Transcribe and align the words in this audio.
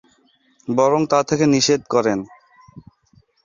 বরং 0.67 1.01
তা 1.05 1.19
থেকে 1.23 1.45
নিষেধ 1.45 1.81
করেন। 1.89 2.19